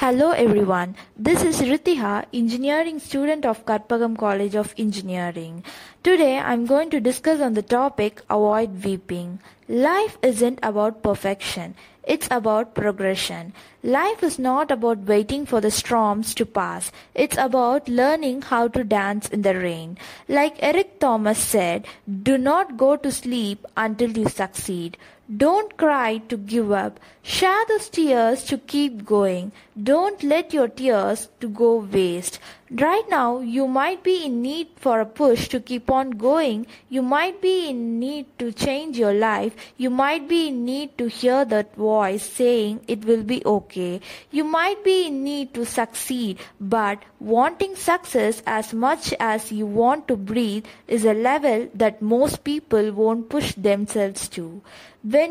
[0.00, 5.64] Hello everyone, this is Ritiha, engineering student of Karpagam College of Engineering.
[6.04, 9.40] Today I'm going to discuss on the topic avoid weeping.
[9.68, 11.74] Life isn't about perfection,
[12.04, 13.52] it's about progression.
[13.82, 16.92] Life is not about waiting for the storms to pass.
[17.14, 19.98] It's about learning how to dance in the rain.
[20.28, 21.86] Like Eric Thomas said,
[22.22, 24.96] do not go to sleep until you succeed.
[25.36, 26.98] Don't cry to give up.
[27.22, 29.52] Share those tears to keep going.
[29.80, 32.38] Don't let your tears to go waste.
[32.70, 36.66] Right now, you might be in need for a push to keep on going.
[36.88, 39.54] You might be in need to change your life.
[39.76, 44.00] You might be in need to hear that voice saying it will be okay.
[44.30, 50.08] You might be in need to succeed, but wanting success as much as you want
[50.08, 54.62] to breathe is a level that most people won't push themselves to.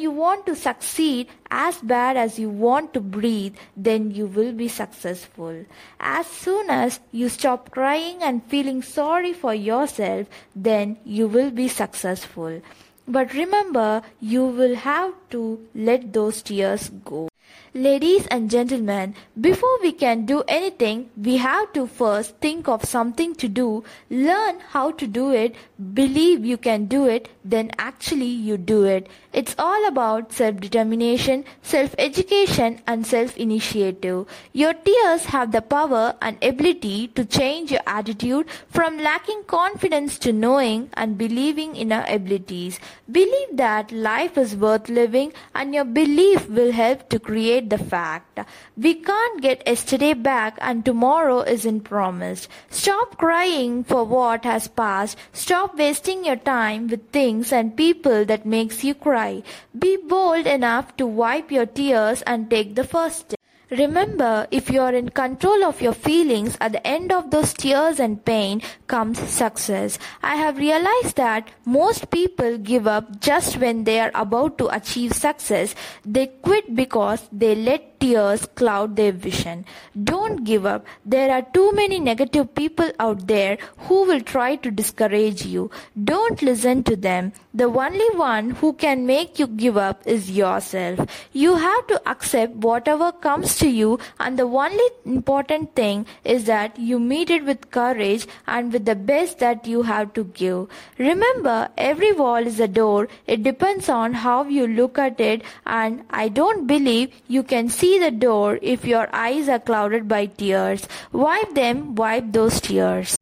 [0.00, 4.68] You want to succeed as bad as you want to breathe, then you will be
[4.68, 5.64] successful.
[5.98, 11.68] As soon as you stop crying and feeling sorry for yourself, then you will be
[11.68, 12.60] successful.
[13.08, 17.29] But remember, you will have to let those tears go.
[17.72, 23.32] Ladies and gentlemen, before we can do anything, we have to first think of something
[23.36, 25.54] to do, learn how to do it,
[25.94, 29.08] believe you can do it, then actually you do it.
[29.32, 34.26] It's all about self-determination, self-education and self-initiative.
[34.52, 40.32] Your tears have the power and ability to change your attitude from lacking confidence to
[40.32, 42.80] knowing and believing in our abilities.
[43.12, 48.40] Believe that life is worth living and your belief will help to create the fact.
[48.76, 52.48] We can't get yesterday back and tomorrow isn't promised.
[52.70, 55.18] Stop crying for what has passed.
[55.32, 59.42] Stop wasting your time with things and people that makes you cry.
[59.76, 63.39] Be bold enough to wipe your tears and take the first step.
[63.70, 68.00] Remember, if you are in control of your feelings, at the end of those tears
[68.00, 69.96] and pain comes success.
[70.24, 75.12] I have realized that most people give up just when they are about to achieve
[75.12, 75.76] success.
[76.04, 79.64] They quit because they let tears cloud their vision.
[80.04, 80.86] Don't give up.
[81.04, 85.70] There are too many negative people out there who will try to discourage you.
[86.04, 87.32] Don't listen to them.
[87.52, 91.00] The only one who can make you give up is yourself.
[91.32, 96.78] You have to accept whatever comes to you and the only important thing is that
[96.78, 100.68] you meet it with courage and with the best that you have to give.
[100.98, 103.08] Remember, every wall is a door.
[103.26, 107.89] It depends on how you look at it and I don't believe you can see
[107.90, 110.86] see the door if your eyes are clouded by tears.
[111.12, 113.16] Wipe them, wipe those tears.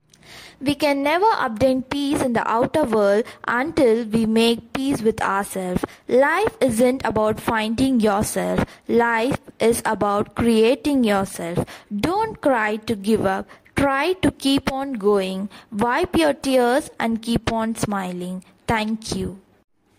[0.60, 5.84] We can never obtain peace in the outer world until we make peace with ourselves.
[6.08, 8.64] Life isn't about finding yourself.
[8.88, 11.64] Life is about creating yourself.
[12.08, 13.48] Don't cry to give up.
[13.76, 15.48] Try to keep on going.
[15.70, 18.42] Wipe your tears and keep on smiling.
[18.66, 19.38] Thank you.